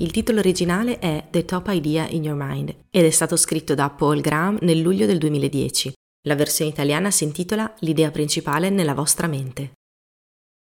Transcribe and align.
il 0.00 0.12
titolo 0.12 0.38
originale 0.38 1.00
è 1.00 1.24
The 1.28 1.44
Top 1.44 1.68
Idea 1.70 2.06
in 2.08 2.22
Your 2.22 2.36
Mind 2.38 2.72
ed 2.88 3.04
è 3.04 3.10
stato 3.10 3.36
scritto 3.36 3.74
da 3.74 3.90
Paul 3.90 4.20
Graham 4.20 4.58
nel 4.60 4.78
luglio 4.78 5.06
del 5.06 5.18
2010. 5.18 5.92
La 6.28 6.36
versione 6.36 6.70
italiana 6.70 7.10
si 7.10 7.24
intitola 7.24 7.74
L'idea 7.80 8.12
principale 8.12 8.70
nella 8.70 8.94
vostra 8.94 9.26
mente. 9.26 9.72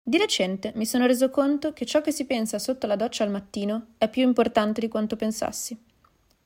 Di 0.04 0.18
recente 0.18 0.72
mi 0.76 0.88
sono 0.88 1.06
reso 1.06 1.30
conto 1.30 1.72
che 1.72 1.86
ciò 1.86 2.02
che 2.02 2.12
si 2.12 2.26
pensa 2.26 2.58
sotto 2.58 2.88
la 2.88 2.96
doccia 2.96 3.24
al 3.24 3.30
mattino 3.30 3.90
è 4.00 4.10
più 4.10 4.24
importante 4.24 4.82
di 4.82 4.88
quanto 4.88 5.16
pensassi. 5.16 5.78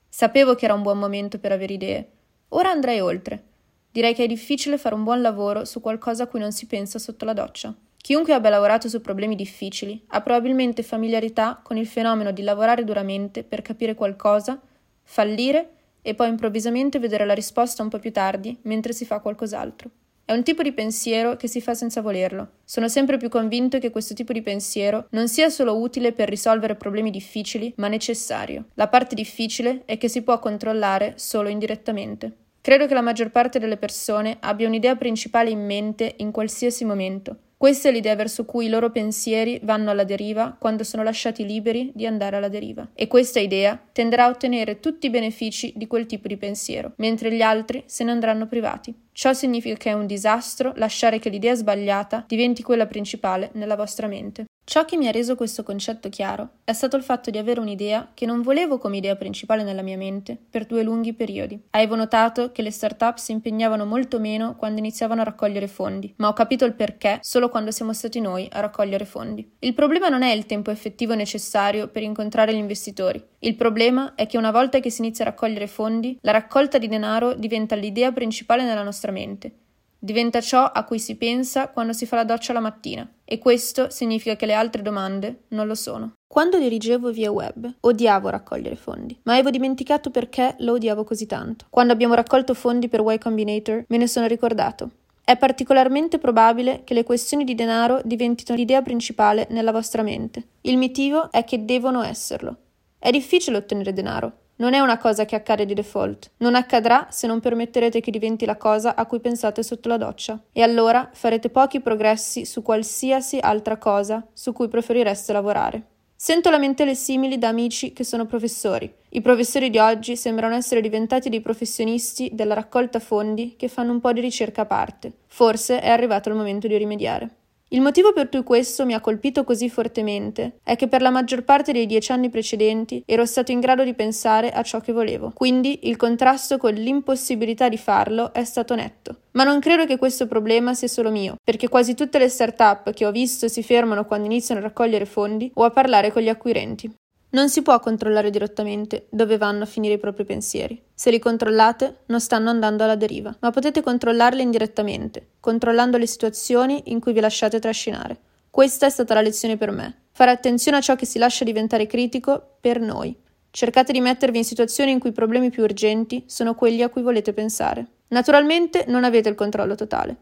Sapevo 0.09 0.55
che 0.55 0.65
era 0.65 0.73
un 0.73 0.81
buon 0.81 0.99
momento 0.99 1.39
per 1.39 1.53
avere 1.53 1.73
idee. 1.73 2.11
Ora 2.49 2.71
andrei 2.71 2.99
oltre. 2.99 3.43
Direi 3.89 4.13
che 4.13 4.25
è 4.25 4.27
difficile 4.27 4.77
fare 4.77 4.95
un 4.95 5.05
buon 5.05 5.21
lavoro 5.21 5.63
su 5.63 5.79
qualcosa 5.79 6.23
a 6.23 6.27
cui 6.27 6.41
non 6.41 6.51
si 6.51 6.65
pensa 6.65 6.99
sotto 6.99 7.23
la 7.23 7.33
doccia. 7.33 7.73
Chiunque 8.05 8.33
abbia 8.33 8.51
lavorato 8.51 8.87
su 8.87 9.01
problemi 9.01 9.33
difficili 9.33 9.99
ha 10.09 10.21
probabilmente 10.21 10.83
familiarità 10.83 11.59
con 11.63 11.75
il 11.75 11.87
fenomeno 11.87 12.29
di 12.29 12.43
lavorare 12.43 12.83
duramente 12.83 13.43
per 13.43 13.63
capire 13.63 13.95
qualcosa, 13.95 14.61
fallire 15.01 15.69
e 16.03 16.13
poi 16.13 16.29
improvvisamente 16.29 16.99
vedere 16.99 17.25
la 17.25 17.33
risposta 17.33 17.81
un 17.81 17.89
po' 17.89 17.97
più 17.97 18.11
tardi 18.11 18.55
mentre 18.61 18.93
si 18.93 19.05
fa 19.05 19.17
qualcos'altro. 19.21 19.89
È 20.23 20.33
un 20.33 20.43
tipo 20.43 20.61
di 20.61 20.71
pensiero 20.71 21.35
che 21.35 21.47
si 21.47 21.61
fa 21.61 21.73
senza 21.73 22.01
volerlo. 22.01 22.49
Sono 22.63 22.87
sempre 22.89 23.17
più 23.17 23.27
convinto 23.27 23.79
che 23.79 23.89
questo 23.89 24.13
tipo 24.13 24.33
di 24.33 24.43
pensiero 24.43 25.07
non 25.09 25.27
sia 25.27 25.49
solo 25.49 25.75
utile 25.75 26.11
per 26.11 26.29
risolvere 26.29 26.75
problemi 26.75 27.09
difficili, 27.09 27.73
ma 27.77 27.87
necessario. 27.87 28.65
La 28.75 28.87
parte 28.87 29.15
difficile 29.15 29.81
è 29.85 29.97
che 29.97 30.09
si 30.09 30.21
può 30.21 30.37
controllare 30.37 31.13
solo 31.15 31.49
indirettamente. 31.49 32.31
Credo 32.61 32.85
che 32.85 32.93
la 32.93 33.01
maggior 33.01 33.31
parte 33.31 33.57
delle 33.57 33.77
persone 33.77 34.37
abbia 34.41 34.67
un'idea 34.67 34.95
principale 34.95 35.49
in 35.49 35.65
mente 35.65 36.13
in 36.17 36.29
qualsiasi 36.31 36.83
momento, 36.85 37.37
questa 37.57 37.89
è 37.89 37.91
l'idea 37.91 38.15
verso 38.15 38.45
cui 38.45 38.65
i 38.65 38.69
loro 38.69 38.91
pensieri 38.91 39.59
vanno 39.63 39.91
alla 39.91 40.03
deriva 40.03 40.55
quando 40.57 40.83
sono 40.83 41.03
lasciati 41.03 41.45
liberi 41.45 41.91
di 41.93 42.05
andare 42.05 42.35
alla 42.35 42.49
deriva. 42.49 42.89
E 42.93 43.07
questa 43.07 43.39
idea 43.39 43.81
tenderà 43.91 44.25
a 44.25 44.29
ottenere 44.29 44.79
tutti 44.79 45.07
i 45.07 45.09
benefici 45.09 45.73
di 45.75 45.87
quel 45.87 46.05
tipo 46.05 46.27
di 46.27 46.37
pensiero, 46.37 46.93
mentre 46.97 47.33
gli 47.33 47.41
altri 47.41 47.83
se 47.85 48.03
ne 48.03 48.11
andranno 48.11 48.47
privati. 48.47 48.93
Ciò 49.13 49.33
significa 49.33 49.77
che 49.77 49.89
è 49.91 49.93
un 49.93 50.05
disastro 50.05 50.73
lasciare 50.75 51.19
che 51.19 51.29
l'idea 51.29 51.55
sbagliata 51.55 52.25
diventi 52.27 52.61
quella 52.61 52.85
principale 52.85 53.49
nella 53.53 53.75
vostra 53.75 54.07
mente. 54.07 54.45
Ciò 54.67 54.83
che 54.83 54.97
mi 54.97 55.07
ha 55.07 55.11
reso 55.11 55.35
questo 55.35 55.61
concetto 55.61 56.09
chiaro 56.09 56.49
è 56.63 56.73
stato 56.73 56.97
il 56.97 57.03
fatto 57.03 57.29
di 57.29 57.37
avere 57.37 57.59
un'idea 57.59 58.09
che 58.15 58.25
non 58.25 58.41
volevo 58.41 58.79
come 58.79 58.97
idea 58.97 59.15
principale 59.15 59.61
nella 59.61 59.83
mia 59.83 59.95
mente 59.95 60.35
per 60.49 60.65
due 60.65 60.81
lunghi 60.81 61.13
periodi. 61.13 61.61
Avevo 61.69 61.95
notato 61.95 62.51
che 62.51 62.63
le 62.63 62.71
start-up 62.71 63.17
si 63.17 63.31
impegnavano 63.31 63.85
molto 63.85 64.19
meno 64.19 64.55
quando 64.55 64.79
iniziavano 64.79 65.21
a 65.21 65.25
raccogliere 65.25 65.67
fondi, 65.67 66.11
ma 66.17 66.29
ho 66.29 66.33
capito 66.33 66.65
il 66.65 66.73
perché 66.73 67.19
solo 67.21 67.49
quando 67.49 67.69
siamo 67.69 67.93
stati 67.93 68.19
noi 68.19 68.49
a 68.51 68.59
raccogliere 68.59 69.05
fondi. 69.05 69.47
Il 69.59 69.75
problema 69.75 70.09
non 70.09 70.23
è 70.23 70.31
il 70.31 70.47
tempo 70.47 70.71
effettivo 70.71 71.13
necessario 71.13 71.87
per 71.87 72.01
incontrare 72.01 72.51
gli 72.51 72.57
investitori. 72.57 73.23
Il 73.37 73.55
problema 73.55 74.15
è 74.15 74.25
che 74.25 74.39
una 74.39 74.49
volta 74.49 74.79
che 74.79 74.89
si 74.89 75.01
inizia 75.01 75.25
a 75.25 75.29
raccogliere 75.29 75.67
fondi, 75.67 76.17
la 76.21 76.31
raccolta 76.31 76.79
di 76.79 76.87
denaro 76.87 77.35
diventa 77.35 77.75
l'idea 77.75 78.11
principale 78.11 78.63
nella 78.63 78.81
nostra 78.81 79.11
mente 79.11 79.59
diventa 80.05 80.39
ciò 80.39 80.63
a 80.63 80.83
cui 80.83 80.99
si 80.99 81.15
pensa 81.15 81.69
quando 81.69 81.91
si 81.91 82.05
fa 82.05 82.17
la 82.17 82.23
doccia 82.23 82.53
la 82.53 82.59
mattina, 82.59 83.09
e 83.25 83.39
questo 83.39 83.89
significa 83.89 84.35
che 84.35 84.45
le 84.45 84.53
altre 84.53 84.83
domande 84.83 85.45
non 85.49 85.65
lo 85.65 85.73
sono. 85.75 86.13
Quando 86.27 86.59
dirigevo 86.59 87.11
via 87.11 87.31
web, 87.31 87.73
odiavo 87.79 88.29
raccogliere 88.29 88.75
fondi, 88.75 89.17
ma 89.23 89.33
avevo 89.33 89.49
dimenticato 89.49 90.11
perché 90.11 90.55
lo 90.59 90.73
odiavo 90.73 91.03
così 91.03 91.25
tanto. 91.25 91.65
Quando 91.69 91.91
abbiamo 91.91 92.13
raccolto 92.13 92.53
fondi 92.53 92.87
per 92.87 93.01
Y 93.03 93.17
Combinator, 93.17 93.85
me 93.87 93.97
ne 93.97 94.07
sono 94.07 94.27
ricordato. 94.27 94.91
È 95.23 95.35
particolarmente 95.37 96.19
probabile 96.19 96.83
che 96.83 96.93
le 96.93 97.03
questioni 97.03 97.43
di 97.43 97.55
denaro 97.55 97.99
diventino 98.05 98.55
l'idea 98.55 98.83
principale 98.83 99.47
nella 99.49 99.71
vostra 99.71 100.03
mente. 100.03 100.49
Il 100.61 100.77
motivo 100.77 101.31
è 101.31 101.43
che 101.43 101.65
devono 101.65 102.03
esserlo. 102.03 102.57
È 102.99 103.09
difficile 103.09 103.57
ottenere 103.57 103.91
denaro, 103.91 104.31
non 104.57 104.73
è 104.73 104.79
una 104.79 104.97
cosa 104.97 105.25
che 105.25 105.35
accade 105.35 105.65
di 105.65 105.73
default. 105.73 106.31
Non 106.37 106.55
accadrà 106.55 107.07
se 107.09 107.27
non 107.27 107.39
permetterete 107.39 107.99
che 107.99 108.11
diventi 108.11 108.45
la 108.45 108.57
cosa 108.57 108.95
a 108.95 109.05
cui 109.05 109.19
pensate 109.19 109.63
sotto 109.63 109.89
la 109.89 109.97
doccia. 109.97 110.39
E 110.51 110.61
allora 110.61 111.09
farete 111.11 111.49
pochi 111.49 111.81
progressi 111.81 112.45
su 112.45 112.61
qualsiasi 112.61 113.37
altra 113.41 113.77
cosa 113.77 114.25
su 114.33 114.53
cui 114.53 114.67
preferireste 114.67 115.33
lavorare. 115.33 115.83
Sento 116.15 116.49
lamentele 116.49 116.95
simili 116.95 117.37
da 117.37 117.49
amici 117.49 117.91
che 117.91 118.05
sono 118.05 118.25
professori. 118.25 118.91
I 119.09 119.21
professori 119.21 119.69
di 119.69 119.77
oggi 119.77 120.15
sembrano 120.15 120.55
essere 120.55 120.81
diventati 120.81 121.29
dei 121.29 121.41
professionisti 121.41 122.31
della 122.33 122.53
raccolta 122.53 122.99
fondi 122.99 123.55
che 123.57 123.67
fanno 123.67 123.91
un 123.91 123.99
po' 123.99 124.13
di 124.13 124.21
ricerca 124.21 124.61
a 124.61 124.65
parte. 124.65 125.11
Forse 125.27 125.81
è 125.81 125.89
arrivato 125.89 126.29
il 126.29 126.35
momento 126.35 126.67
di 126.67 126.77
rimediare. 126.77 127.29
Il 127.69 127.81
motivo 127.81 128.13
per 128.13 128.29
cui 128.29 128.43
questo 128.43 128.85
mi 128.85 128.93
ha 128.93 128.99
colpito 128.99 129.43
così 129.43 129.71
fortemente 129.71 130.59
è 130.63 130.75
che 130.75 130.87
per 130.87 131.01
la 131.01 131.09
maggior 131.09 131.43
parte 131.43 131.71
dei 131.71 131.87
dieci 131.87 132.11
anni 132.11 132.29
precedenti 132.29 133.01
ero 133.07 133.25
stato 133.25 133.51
in 133.51 133.59
grado 133.59 133.83
di 133.83 133.95
pensare 133.95 134.51
a 134.51 134.61
ciò 134.61 134.79
che 134.79 134.93
volevo, 134.93 135.31
quindi 135.33 135.89
il 135.89 135.97
contrasto 135.97 136.57
con 136.57 136.73
l'impossibilità 136.73 137.67
di 137.67 137.77
farlo 137.77 138.31
è 138.33 138.43
stato 138.43 138.75
netto. 138.75 139.21
Ma 139.31 139.43
non 139.43 139.59
credo 139.59 139.85
che 139.85 139.97
questo 139.97 140.27
problema 140.27 140.75
sia 140.75 140.87
solo 140.87 141.09
mio, 141.09 141.37
perché 141.43 141.67
quasi 141.67 141.95
tutte 141.95 142.19
le 142.19 142.29
start-up 142.29 142.93
che 142.93 143.05
ho 143.05 143.11
visto 143.11 143.47
si 143.47 143.63
fermano 143.63 144.05
quando 144.05 144.27
iniziano 144.27 144.61
a 144.61 144.63
raccogliere 144.63 145.05
fondi 145.05 145.51
o 145.55 145.63
a 145.63 145.71
parlare 145.71 146.11
con 146.11 146.21
gli 146.21 146.29
acquirenti. 146.29 146.93
Non 147.35 147.49
si 147.49 147.61
può 147.63 147.77
controllare 147.81 148.29
direttamente 148.29 149.07
dove 149.09 149.37
vanno 149.37 149.63
a 149.63 149.65
finire 149.65 149.95
i 149.95 149.99
propri 149.99 150.23
pensieri. 150.23 150.81
Se 150.93 151.11
li 151.11 151.19
controllate, 151.19 152.03
non 152.05 152.21
stanno 152.21 152.49
andando 152.49 152.85
alla 152.85 152.95
deriva, 152.95 153.35
ma 153.41 153.51
potete 153.51 153.81
controllarli 153.81 154.41
indirettamente, 154.41 155.31
controllando 155.41 155.97
le 155.97 156.07
situazioni 156.07 156.83
in 156.85 157.01
cui 157.01 157.11
vi 157.11 157.19
lasciate 157.19 157.59
trascinare. 157.59 158.17
Questa 158.49 158.85
è 158.85 158.89
stata 158.89 159.15
la 159.15 159.19
lezione 159.19 159.57
per 159.57 159.71
me. 159.71 160.03
Fare 160.11 160.31
attenzione 160.31 160.77
a 160.77 160.81
ciò 160.81 160.95
che 160.95 161.05
si 161.05 161.17
lascia 161.17 161.43
diventare 161.43 161.87
critico 161.87 162.55
per 162.61 162.79
noi. 162.79 163.13
Cercate 163.51 163.91
di 163.91 163.99
mettervi 163.99 164.37
in 164.37 164.45
situazioni 164.45 164.91
in 164.91 164.99
cui 164.99 165.09
i 165.09 165.13
problemi 165.13 165.49
più 165.49 165.63
urgenti 165.63 166.23
sono 166.27 166.55
quelli 166.55 166.83
a 166.83 166.89
cui 166.89 167.01
volete 167.01 167.33
pensare. 167.33 167.85
Naturalmente 168.07 168.85
non 168.87 169.03
avete 169.03 169.27
il 169.27 169.35
controllo 169.35 169.75
totale. 169.75 170.15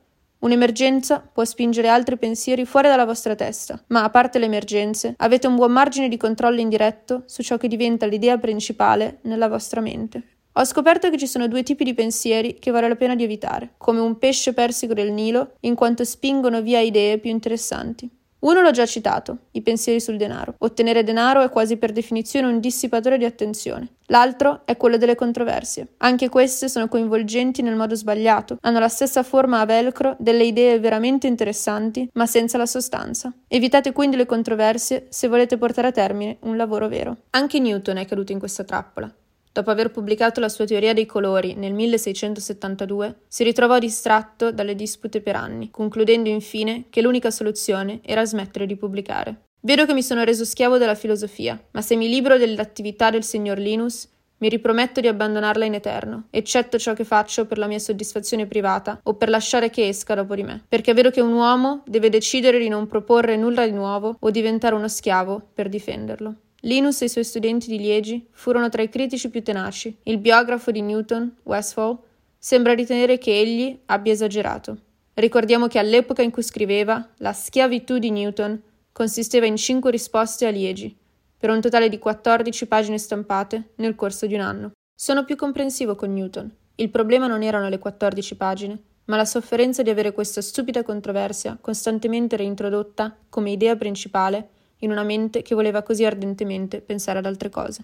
Un'emergenza 0.44 1.22
può 1.22 1.46
spingere 1.46 1.88
altri 1.88 2.18
pensieri 2.18 2.66
fuori 2.66 2.90
dalla 2.90 3.06
vostra 3.06 3.34
testa, 3.34 3.82
ma 3.88 4.04
a 4.04 4.10
parte 4.10 4.40
le 4.40 4.46
emergenze, 4.46 5.14
avete 5.20 5.48
un 5.48 5.56
buon 5.56 5.72
margine 5.72 6.10
di 6.10 6.18
controllo 6.18 6.60
indiretto 6.60 7.24
su 7.28 7.42
ciò 7.44 7.56
che 7.56 7.70
diventa 7.70 8.06
l'idea 8.08 8.38
principale 8.38 9.20
nella 9.22 9.48
vostra 9.48 9.80
mente. 9.80 10.22
Ho 10.52 10.66
scoperto 10.66 11.10
che 11.10 11.18
ci 11.18 11.28
sono 11.28 11.48
due 11.48 11.64
tipi 11.64 11.86
di 11.86 11.94
pensieri 11.94 12.60
che 12.60 12.72
vale 12.72 12.90
la 12.90 12.98
pena 12.98 13.16
di 13.16 13.24
evitare, 13.24 13.76
come 13.78 14.02
un 14.02 14.18
pesce 14.18 14.54
persico 14.54 14.94
del 14.94 15.14
Nilo, 15.14 15.54
in 15.62 15.76
quanto 15.76 16.04
spingono 16.04 16.62
via 16.62 16.82
idee 16.82 17.20
più 17.20 17.30
interessanti. 17.30 18.10
Uno 18.44 18.60
l'ho 18.60 18.72
già 18.72 18.86
citato, 18.86 19.38
i 19.52 19.62
pensieri 19.62 20.02
sul 20.02 20.18
denaro. 20.18 20.56
Ottenere 20.58 21.04
denaro 21.04 21.42
è 21.42 21.50
quasi 21.50 21.78
per 21.78 21.94
definizione 21.94 22.48
un 22.48 22.60
dissipatore 22.60 23.18
di 23.18 23.24
attenzione. 23.24 23.88
L'altro 24.08 24.64
è 24.66 24.76
quello 24.76 24.98
delle 24.98 25.16
controversie. 25.16 25.94
Anche 26.00 26.28
queste 26.28 26.68
sono 26.68 26.90
coinvolgenti 26.90 27.62
nel 27.62 27.78
modo 27.78 27.96
sbagliato, 27.96 28.58
hanno 28.60 28.80
la 28.80 28.90
stessa 28.90 29.24
forma 29.24 29.62
a 29.62 29.66
velcro 29.66 30.18
delle 30.20 30.44
idee 30.44 30.78
veramente 30.80 31.26
interessanti, 31.26 32.10
ma 32.14 32.26
senza 32.26 32.58
la 32.58 32.66
sostanza. 32.66 33.32
Evitate 33.48 33.94
quindi 33.94 34.18
le 34.18 34.26
controversie 34.26 35.08
se 35.10 35.30
volete 35.30 35.58
portare 35.58 35.88
a 35.88 35.92
termine 35.92 36.36
un 36.42 36.58
lavoro 36.58 36.90
vero. 36.90 37.16
Anche 37.30 37.60
Newton 37.60 37.96
è 37.96 38.06
caduto 38.06 38.34
in 38.34 38.40
questa 38.40 38.66
trappola. 38.66 39.10
Dopo 39.54 39.70
aver 39.70 39.92
pubblicato 39.92 40.40
la 40.40 40.50
sua 40.50 40.66
teoria 40.66 40.94
dei 40.94 41.06
colori 41.06 41.54
nel 41.54 41.74
1672, 41.74 43.20
si 43.28 43.44
ritrovò 43.44 43.78
distratto 43.78 44.52
dalle 44.52 44.74
dispute 44.74 45.22
per 45.22 45.36
anni, 45.36 45.70
concludendo 45.70 46.28
infine 46.28 46.86
che 46.90 47.04
l'unica 47.04 47.30
soluzione 47.30 48.00
era 48.04 48.26
smettere 48.26 48.66
di 48.66 48.76
pubblicare. 48.76 49.44
Vedo 49.62 49.86
che 49.86 49.94
mi 49.94 50.02
sono 50.02 50.24
reso 50.24 50.44
schiavo 50.44 50.80
della 50.80 50.96
filosofia, 50.96 51.64
ma 51.70 51.84
se 51.84 51.96
mi 51.96 52.10
libero 52.10 52.40
dell'attività 52.40 53.12
del 53.12 53.24
signor 53.24 53.60
Linus, 53.60 54.10
mi 54.38 54.50
riprometto 54.50 55.02
di 55.02 55.08
abbandonarla 55.08 55.66
in 55.66 55.76
eterno, 55.76 56.26
eccetto 56.32 56.80
ciò 56.80 56.94
che 56.94 57.04
faccio 57.04 57.46
per 57.46 57.60
la 57.60 57.68
mia 57.68 57.78
soddisfazione 57.78 58.48
privata 58.48 59.00
o 59.04 59.14
per 59.14 59.30
lasciare 59.30 59.70
che 59.70 59.88
esca 59.88 60.16
dopo 60.16 60.34
di 60.34 60.42
me, 60.42 60.64
perché 60.68 60.96
vedo 60.96 61.12
che 61.12 61.22
un 61.22 61.32
uomo 61.32 61.84
deve 61.86 62.10
decidere 62.10 62.58
di 62.58 62.70
non 62.70 62.88
proporre 62.88 63.38
nulla 63.38 63.66
di 63.66 63.72
nuovo 63.72 64.18
o 64.20 64.32
diventare 64.32 64.74
uno 64.74 64.88
schiavo 64.88 65.50
per 65.54 65.70
difenderlo. 65.70 66.38
Linus 66.66 67.02
e 67.02 67.06
i 67.06 67.10
suoi 67.10 67.26
studenti 67.26 67.68
di 67.68 67.78
Liegi 67.78 68.26
furono 68.32 68.70
tra 68.70 68.82
i 68.82 68.88
critici 68.88 69.30
più 69.30 69.44
tenaci. 69.44 69.98
Il 70.04 70.18
biografo 70.18 70.72
di 70.72 70.82
Newton, 70.82 71.36
Westphal, 71.44 71.98
sembra 72.38 72.74
ritenere 72.74 73.18
che 73.18 73.38
egli 73.38 73.78
abbia 73.88 74.14
esagerato. 74.14 74.78
Ricordiamo 75.16 75.68
che 75.68 75.78
all'epoca 75.78 76.22
in 76.22 76.32
cui 76.32 76.42
scriveva, 76.42 77.06
la 77.18 77.34
schiavitù 77.34 77.98
di 77.98 78.12
Newton 78.12 78.62
consisteva 78.94 79.46
in 79.46 79.58
cinque 79.58 79.92
risposte 79.92 80.48
a 80.48 80.52
Liegi, 80.52 80.96
per 81.38 81.50
un 81.50 81.60
totale 81.60 81.90
di 81.90 82.00
14 82.00 82.66
pagine 82.68 82.98
stampate 82.98 83.72
nel 83.76 83.96
corso 83.96 84.26
di 84.26 84.36
un 84.36 84.42
anno. 84.42 84.72
Sono 84.96 85.26
più 85.26 85.36
comprensivo 85.36 85.96
con 85.96 86.14
Newton. 86.14 86.50
Il 86.76 86.90
problema 86.90 87.28
non 87.28 87.44
erano 87.44 87.68
le 87.68 87.78
14 87.78 88.38
pagine, 88.38 88.82
ma 89.06 89.18
la 89.18 89.26
sofferenza 89.26 89.82
di 89.82 89.90
avere 89.90 90.14
questa 90.14 90.40
stupida 90.40 90.82
controversia 90.82 91.58
costantemente 91.60 92.38
reintrodotta 92.38 93.18
come 93.28 93.52
idea 93.52 93.76
principale 93.76 94.48
in 94.84 94.92
una 94.92 95.04
mente 95.04 95.42
che 95.42 95.56
voleva 95.56 95.82
così 95.82 96.06
ardentemente 96.06 96.82
pensare 96.82 97.20
ad 97.20 97.26
altre 97.26 97.50
cose. 97.50 97.84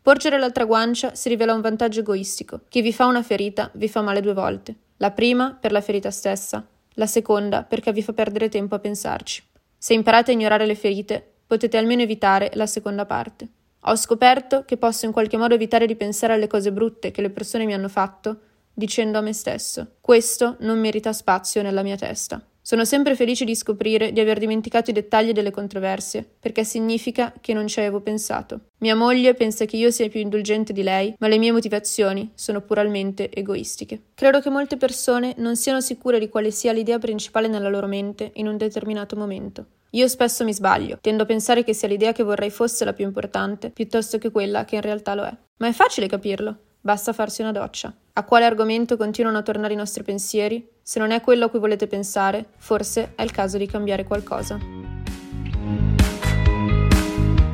Porgere 0.00 0.38
l'altra 0.38 0.64
guancia 0.64 1.14
si 1.14 1.28
rivela 1.28 1.52
un 1.52 1.60
vantaggio 1.60 2.00
egoistico. 2.00 2.60
Chi 2.68 2.80
vi 2.80 2.92
fa 2.92 3.06
una 3.06 3.22
ferita 3.22 3.70
vi 3.74 3.88
fa 3.88 4.00
male 4.00 4.20
due 4.20 4.32
volte. 4.32 4.74
La 4.98 5.10
prima 5.10 5.56
per 5.60 5.72
la 5.72 5.80
ferita 5.80 6.10
stessa, 6.10 6.66
la 6.94 7.06
seconda 7.06 7.62
perché 7.62 7.92
vi 7.92 8.02
fa 8.02 8.12
perdere 8.12 8.48
tempo 8.48 8.74
a 8.74 8.78
pensarci. 8.78 9.42
Se 9.76 9.94
imparate 9.94 10.30
a 10.30 10.34
ignorare 10.34 10.66
le 10.66 10.74
ferite, 10.74 11.24
potete 11.46 11.76
almeno 11.76 12.02
evitare 12.02 12.50
la 12.54 12.66
seconda 12.66 13.06
parte. 13.06 13.48
Ho 13.82 13.96
scoperto 13.96 14.64
che 14.64 14.76
posso 14.76 15.06
in 15.06 15.12
qualche 15.12 15.36
modo 15.36 15.54
evitare 15.54 15.86
di 15.86 15.94
pensare 15.94 16.32
alle 16.32 16.46
cose 16.46 16.72
brutte 16.72 17.10
che 17.10 17.22
le 17.22 17.30
persone 17.30 17.64
mi 17.64 17.74
hanno 17.74 17.88
fatto, 17.88 18.40
dicendo 18.74 19.18
a 19.18 19.20
me 19.20 19.32
stesso: 19.32 19.96
questo 20.00 20.56
non 20.60 20.80
merita 20.80 21.12
spazio 21.12 21.62
nella 21.62 21.82
mia 21.82 21.96
testa. 21.96 22.42
Sono 22.68 22.84
sempre 22.84 23.16
felice 23.16 23.46
di 23.46 23.54
scoprire 23.54 24.12
di 24.12 24.20
aver 24.20 24.38
dimenticato 24.38 24.90
i 24.90 24.92
dettagli 24.92 25.32
delle 25.32 25.50
controversie, 25.50 26.22
perché 26.38 26.64
significa 26.64 27.32
che 27.40 27.54
non 27.54 27.66
ci 27.66 27.78
avevo 27.78 28.02
pensato. 28.02 28.60
Mia 28.80 28.94
moglie 28.94 29.32
pensa 29.32 29.64
che 29.64 29.78
io 29.78 29.90
sia 29.90 30.10
più 30.10 30.20
indulgente 30.20 30.74
di 30.74 30.82
lei, 30.82 31.14
ma 31.18 31.28
le 31.28 31.38
mie 31.38 31.50
motivazioni 31.50 32.30
sono 32.34 32.60
puramente 32.60 33.30
egoistiche. 33.32 34.08
Credo 34.12 34.40
che 34.40 34.50
molte 34.50 34.76
persone 34.76 35.32
non 35.38 35.56
siano 35.56 35.80
sicure 35.80 36.18
di 36.18 36.28
quale 36.28 36.50
sia 36.50 36.72
l'idea 36.72 36.98
principale 36.98 37.48
nella 37.48 37.70
loro 37.70 37.86
mente 37.86 38.32
in 38.34 38.46
un 38.46 38.58
determinato 38.58 39.16
momento. 39.16 39.64
Io 39.92 40.06
spesso 40.06 40.44
mi 40.44 40.52
sbaglio, 40.52 40.98
tendo 41.00 41.22
a 41.22 41.26
pensare 41.26 41.64
che 41.64 41.72
sia 41.72 41.88
l'idea 41.88 42.12
che 42.12 42.22
vorrei 42.22 42.50
fosse 42.50 42.84
la 42.84 42.92
più 42.92 43.06
importante, 43.06 43.70
piuttosto 43.70 44.18
che 44.18 44.30
quella 44.30 44.66
che 44.66 44.74
in 44.74 44.82
realtà 44.82 45.14
lo 45.14 45.24
è. 45.24 45.34
Ma 45.56 45.68
è 45.68 45.72
facile 45.72 46.06
capirlo, 46.06 46.58
basta 46.88 47.12
farsi 47.12 47.42
una 47.42 47.52
doccia. 47.52 47.92
A 48.14 48.24
quale 48.24 48.46
argomento 48.46 48.96
continuano 48.96 49.36
a 49.36 49.42
tornare 49.42 49.74
i 49.74 49.76
nostri 49.76 50.02
pensieri? 50.02 50.66
Se 50.82 50.98
non 50.98 51.10
è 51.10 51.20
quello 51.20 51.44
a 51.44 51.50
cui 51.50 51.58
volete 51.58 51.86
pensare, 51.86 52.46
forse 52.56 53.12
è 53.14 53.20
il 53.20 53.30
caso 53.30 53.58
di 53.58 53.66
cambiare 53.66 54.04
qualcosa. 54.04 54.58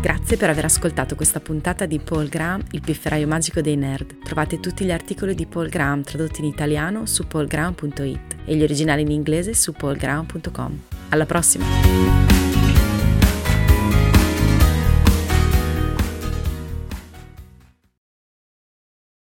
Grazie 0.00 0.36
per 0.36 0.50
aver 0.50 0.66
ascoltato 0.66 1.16
questa 1.16 1.40
puntata 1.40 1.84
di 1.84 1.98
Paul 1.98 2.28
Graham, 2.28 2.62
il 2.70 2.80
pifferaio 2.80 3.26
magico 3.26 3.60
dei 3.60 3.74
nerd. 3.74 4.22
Trovate 4.22 4.60
tutti 4.60 4.84
gli 4.84 4.92
articoli 4.92 5.34
di 5.34 5.46
Paul 5.46 5.68
Graham 5.68 6.04
tradotti 6.04 6.40
in 6.40 6.46
italiano 6.46 7.04
su 7.06 7.26
paulgraham.it 7.26 8.36
e 8.44 8.54
gli 8.54 8.62
originali 8.62 9.02
in 9.02 9.10
inglese 9.10 9.52
su 9.52 9.72
paulgraham.com. 9.72 10.80
Alla 11.08 11.26
prossima! 11.26 12.53